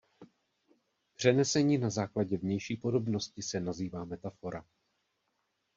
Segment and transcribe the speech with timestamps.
[1.15, 4.65] Přenesení na základě vnější podobnosti se nazývá metafora.